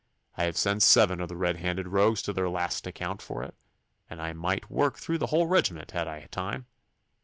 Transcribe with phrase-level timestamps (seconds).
[0.35, 3.53] I have sent seven of the red handed rogues to their last account for it,
[4.09, 6.65] and might work through the whole regiment had I time.